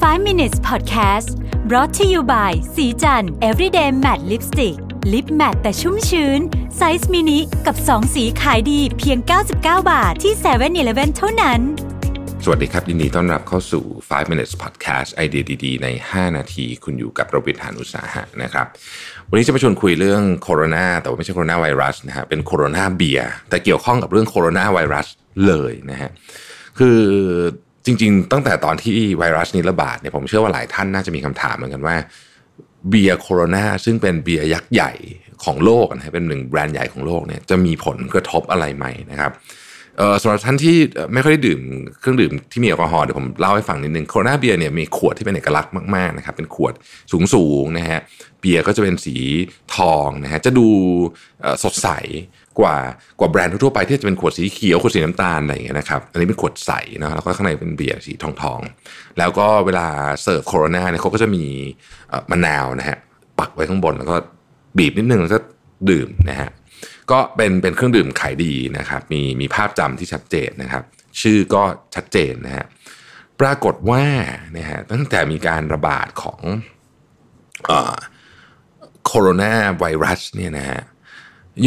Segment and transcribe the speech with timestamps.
[0.00, 1.28] 5 minutes podcast
[1.68, 4.76] brought to you by ศรีจันทร์ everyday matte lipstick
[5.12, 6.40] lip matte แต่ชุ่มชื้น
[6.76, 9.18] ไซส์มินิกับ 2 สีขายดีเพียง
[9.54, 11.60] 99 บาทที่7 e เ e ่ e อเท่านั้น
[12.44, 18.66] สวัสดีครับยินดีต้อนรับเข้าสู่ 5 minutes podcast ไอเดียดีๆ ใน 5 นาที คุณอยู่กับรวิศ หาญอุตสาหะนะครับ
[19.30, 25.06] วันนี้จะมาชวนคุยเรื่องโคโรนาแต่ว่าไม่ใช่โคโรนาไวรัสนะฮะเป็นโคโรนาเบียร์แต่เกี่ยวข้องกับเรื่องโคโรนาไวรัส
[25.46, 26.10] เลยนะฮะ
[26.78, 26.98] คือ
[27.88, 31.96] จริง ๆ ตั้งแต่ตอนที่ไวรัสนี้ระบาดเนี่ยผมเชื่อว่าหลายท่านน่าจะมีคำถามเหมือนกันว่า
[32.88, 34.92] เบียร์โคโรนาซึ่งเป็นเบียร์ยักษ์ใหญ่
[35.44, 39.32] ของโลกนะเป็นหนึ่งแบรนด์ใหญ่ของโลกเนี่ยจะมีผลกระทบอะไรไหมนะครับ
[40.22, 40.76] สำหรับท่านที่
[41.12, 41.60] ไม่ค่อยได้ดื่ม
[42.00, 46.74] เครื่องดื่มที่มีแอลกอฮอล์เดี๋ยวผมเล่าให้ฟังนิดนึงโคโรนาเบียร์เนี่ยมีขวดที่เป็นเอกลักษณ์มากๆนะครับเป็นขวด
[47.34, 48.00] สูงๆนะฮะ
[48.40, 49.16] เบียร์ก็จะเป็นสี
[49.76, 50.66] ทองนะฮะจะดู
[51.64, 51.88] สดใส
[52.58, 52.76] กว่า
[53.18, 58.60] กว่าแบรนด์ทั่วไปที่จะเป็นขวดสีเขียวขวดสีน้ำตาลอะไรอย่างเงี้ยนะครับอันนี้เป็นขวดใสนะแล้วก็ข้างในเป็นเบียร์สีทองทอง
[59.18, 59.86] แล้วก็เวลา
[60.22, 61.44] เสิร์ฟโคโรนาเนี่ยเขาก็จะมี
[62.30, 62.96] มะนาวนะฮะ
[63.38, 64.16] ปักไว้ข้างบนแล้วก็
[64.78, 65.38] บีบนิดนึงแล้วก็
[65.90, 66.50] ดื่มนะฮะ
[67.10, 70.84] ก็เป็นเป็นเครื่องดื่มขายดีนะครับ มีมีภาพจำที่ชัดเจนนะครับ
[71.20, 71.62] ชื่อก็
[71.94, 72.66] ชัดเจนนะฮะ
[73.40, 74.04] ปรากฏว่า
[74.58, 76.40] นะฮะตั้งแต่มีการระบาดของ
[79.06, 80.80] โคโรนาไวรัสเนี่ยนะฮะ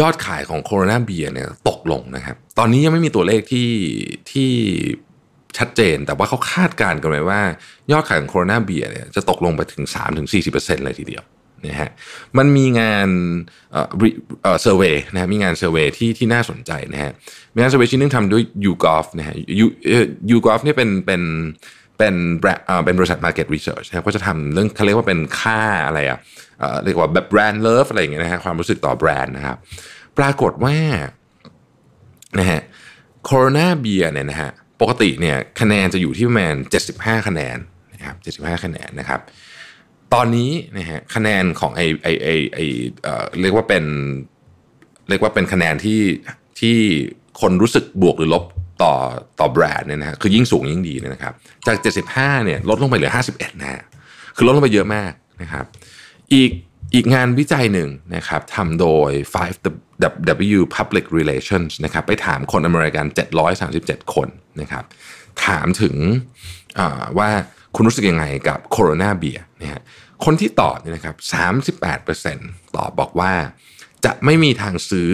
[0.00, 3.70] ยอดขายของโคโรนาเบียร์เนี่ยตกลงนะครับ ตอนนี้ยังไม่มีตัวเลขที่
[4.30, 4.50] ที่
[5.58, 7.40] ชัดเจน แต่ว่าเขาคาดการณ์กันไว้ว่า
[7.92, 9.84] ยอดขายของโคโรนาเบียร์เนี่ยจะตกลงไปถึง
[10.34, 11.22] 3-40%เลยทีเดียว
[11.66, 11.90] นะฮะ
[12.38, 13.08] มันมีงาน
[13.72, 13.86] เอ่อ
[14.42, 17.12] เอ่อ survey นะฮะมีงาน survey ที่ที่น่าสนใจนะฮะ
[17.54, 19.66] มีงาน survey ชิ้นนึงทำด้วย YouGov นะฮะ You
[20.30, 21.22] YouGov เนี่ยเป็นเป็น
[21.98, 22.14] เป็น
[22.84, 26.18] เป็นบริษัท Market Research นะก็จะทำเรื่องเขาเรียกว่าเป็นค่าอะไรอะ
[26.84, 29.56] เรียกว่าแบบ brand love อะไรอย่างเงี้ยนะฮะความรู้สึกต่อแบรนด์นะครับ
[30.18, 30.76] ปรากฏว่า
[32.38, 32.60] นะฮะ
[33.24, 36.54] โคโรนาเบียร์เนี่ยนะฮะปกติเนี่ยคะแนนจะอยู่ที่ประมาณ
[36.90, 37.58] 75 คะแนน
[37.92, 39.20] นะครับ75 คะแนนนะครับ
[40.14, 42.58] ตอนนี้นะฮะคะแนนของไอไอไอไอ
[43.40, 43.84] เรียกว่าเป็น
[45.08, 46.00] เรียกว่าเป็นคะแนนที่
[46.60, 46.76] ที่
[47.40, 48.44] คนรู้สึกบวกหรือลบ
[48.82, 48.94] ต่อ
[49.40, 51.34] ต่อแบรนด์เนี่ยนะฮะคือยิ่งสูงยิ่งดีนะครับ
[51.66, 51.76] จาก
[52.12, 53.82] 75เนี่ยลดลงไปเหลือ 51นะฮะ
[54.36, 55.12] คือลดลงไปเยอะมาก
[55.42, 55.64] นะครับ
[56.34, 56.50] อีก
[56.94, 63.06] อีกงานวิจัยหนึ่งนะครับทำโดย 5W Public Relations นะครับไปถามคนอเมริกัน
[63.60, 64.28] 737 คน
[64.60, 64.84] นะครับ
[65.46, 65.94] ถามถึง
[67.18, 67.30] ว่า
[67.74, 69.82] คุณรู้สึกยังไงกับโคโรนาเบียนะฮะ
[70.24, 71.16] คนที่ตอบเนี่ยนะครับ
[71.96, 73.32] 38%ตอบบอกว่า
[74.04, 75.10] จะไม่มีทางซื้อ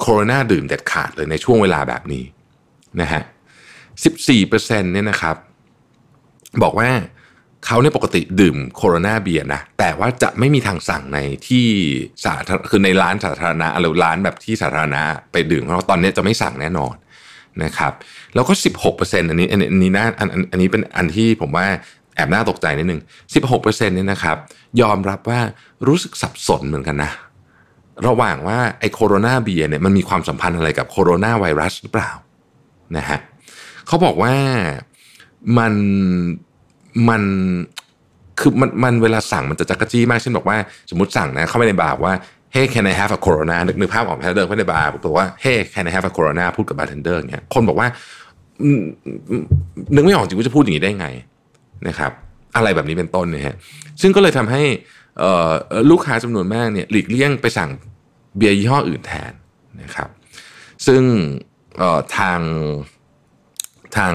[0.00, 2.24] โคโรนาดื่มเด็ดขาดเลยในช่วงเวลาแบบนี้
[3.00, 3.22] นะฮะ
[4.02, 5.36] 14%เนี่ยนะครับ
[6.62, 6.90] บอกว่า
[7.66, 11.18] เขาเนี่ยปกติดื่มโคโรนาเบียร์นะแต่ว่าจะไม่มีทางสั่งใน
[11.48, 11.66] ที่
[12.24, 16.94] สาธารคือในร้านสาธารณะหรือร้านแบบที่สาธารณะไปดื่มเพราะตอนนี้จะไม่สั่งแน่นอน
[17.64, 17.92] นะครับ
[18.34, 18.52] แล้วก็
[18.90, 21.66] 16%อันนี้อันนี้น่าอันอันนี้เป็นอันที่ผมว่า
[22.18, 23.00] แอบน่าตกใจนิดนึง
[23.44, 24.36] 16%เนี่ยนะครับ
[24.82, 25.40] ยอมรับว่า
[25.88, 27.12] รู้สึกสับสนเหมือนกันนะ
[28.06, 32.10] ระหว่างว่าไอ้โคโรนาเบียร์เนี่ยมันมีความสัมพันธ์อะไรกับโคโรนาไวรัสหรือเปล่า
[32.96, 33.18] นะฮะ
[33.86, 34.34] เขาบอกว่า
[35.58, 35.74] มัน
[37.08, 37.22] มัน
[38.40, 40.56] คือมันมันเวลาสั่งมันจะจั๊กจี้มากเช่นบอกว่า
[40.90, 42.14] สมมติสั่งนะเข้าไปในบาร์ว่า
[42.54, 47.88] hey can I have a corona นึกนึกภาพออกไหมเดินเข้าในบาร์บอกว่า hey can I have a corona พูดกับบาร์เทนเดอร์เงี้ยคนบอกว่า
[49.94, 51.06] นึกไม่ออกจริงว่าจะพูดอย่างนี้ได้ไง
[51.88, 52.12] นะครับ
[52.56, 53.56] อะไรแบบนี้เป็นต้นนี่ยฮะ
[54.00, 54.62] ซึ่งก็เลยทำให้
[55.90, 57.70] ลูกค้าจำนวนมากเนี่ยหลีกเลี่ยงไปสั่ง
[58.36, 59.32] เบียร์ยี่ห้ออื่นแทน
[59.82, 60.08] นะครับ
[60.86, 61.02] ซึ่ง
[62.16, 62.40] ทาง
[63.96, 64.14] ทาง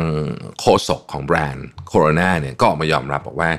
[0.59, 3.51] โฆษกของแบรนด์โคโรนาเนี่ยก็ออกมายอมรับบอกว่า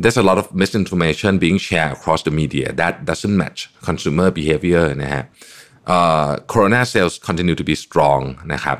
[0.00, 4.86] there's a lot of misinformation being shared across the media that doesn't match consumer behavior
[5.02, 5.22] นะฮะ
[5.94, 8.22] uh, Corona sales continue to be strong
[8.52, 8.78] นะครับ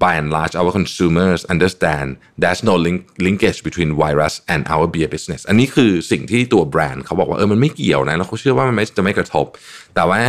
[0.00, 2.08] by and large our consumers understand
[2.42, 9.46] there's no link linkage between virus and our beer business อันนี้คือสิ่งที่ตัวแบรนด์เขาบอกว่าเออมันไม่เกี่ยวนะแล้วเขาเชื่อว่ามันไม่จะไม่กระทบ
[9.94, 10.22] แต่ว่า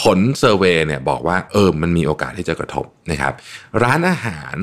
[0.00, 3.34] ผลเซอร์เวย์เนี่ยบอกว่าเออมันมีโอกาสที่จะกระทบนะครับ
[3.84, 4.56] ร้านอาหาร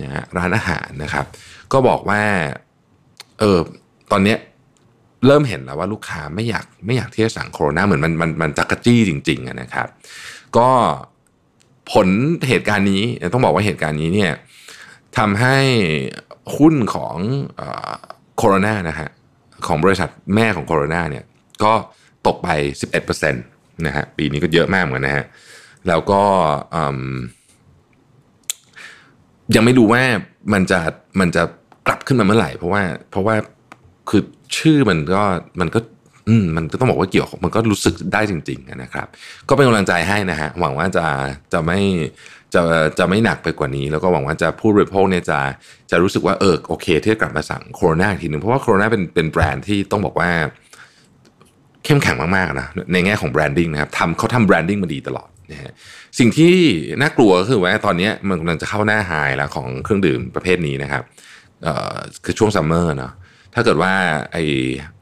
[0.00, 1.26] นะฮะร้านอาหารนะครับ
[1.72, 2.22] ก็บอกว่า
[3.40, 3.58] เออ
[4.12, 4.38] ตอนเนี้ย
[5.26, 9.88] เริ่มเห็นแล้วว่าลูกค้าไม่อยากไม่อยากที่จะสั่งโคโรนาเหมือนมันมันมันจักรจี้จริงๆนะครับ
[10.56, 10.68] ก็
[11.90, 12.08] ผล
[12.48, 13.02] เหตุการณ์นี้
[13.32, 14.32] ต้องบอกว่าเหตุการณ์นี้เนี่ย
[15.18, 15.58] ทำให้
[16.56, 17.16] หุ้นของ
[18.36, 19.08] โคโรนานะฮะ
[19.66, 21.24] ของบริษัทแม่ของโคโรนาเนี่ย
[21.64, 21.72] ก็
[22.26, 22.48] ตกไป
[22.92, 25.24] 11%นะฮะปีนี้ก็เยอะมากเหมือนนะฮะ
[25.88, 26.22] แล้วก็
[29.54, 30.02] ยังไม่รู้ว่า
[30.52, 30.80] มันจะ
[31.20, 31.42] มันจะ
[31.86, 33.36] กลับขึ้นมาเมื่อไหร่ เพราะว่าเพราะว่า
[34.08, 34.22] คือ
[34.56, 35.24] ชื่อมันก็
[35.60, 35.80] มันก็
[36.28, 39.06] อืมมันก็ต้องบอกว่าเกี่ยวมันก็รู้สึกได้จริงๆนะครับ
[39.48, 41.06] ก็เป็นกำลังใจให้นะฮะหวังว่าจะ
[41.52, 41.78] จะไม่
[42.54, 42.62] จะ
[42.98, 45.38] จะไม่หนักไปกว่านี้ แล้วก็หวังว่าจะผู้บริโภคเนี่ยจะ
[45.90, 50.30] จะรู้สึกว่าเออโอเคที่จะกลับมาสั่งโคโรนาทีหนึ่งเพราะว่าโคโรนาเป็นเป็นแบรนด์ที่ต้องบอกว่า
[51.84, 55.72] เข้มแข็งมากๆนะในแง่ของ branding นะครับทำเขาทำ branding มาดีตลอดนะฮะ
[56.18, 56.54] สิ่งที่
[57.00, 61.02] น่ากลัวก็คือว่าตอนนี้มันกำลังจะเข้าหน้า high แล้วของเครื่องดื่มประเภทนี้นะครับ
[61.62, 61.94] เอ่อ
[62.24, 63.12] คือช่วงซัมเมอร์เนาะ
[63.54, 63.92] ถ้าเกิดว่า
[64.32, 64.44] ไอ้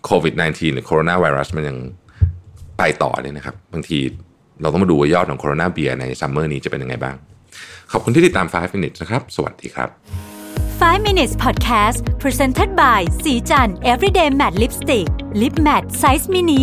[0.05, 1.76] โควิด -19 หรือโคโรนาไวรัสมันยัง
[2.79, 3.99] ไปต่อเนี่ยนะครับ บางที
[4.62, 7.17] เราต้องมาดูว่ายอดของโคโรนาเบียร์ในซัมเมอร์นี้จะเป็นยังไงบ้าง
[7.93, 9.88] ขอบคุณที่ติดตาม 5 minutes นะครับ สวัสดีครับ
[10.70, 15.08] 5 minutes podcast presented by ศรีจันทร์ everyday matte lipstick
[15.41, 16.62] lip matte size mini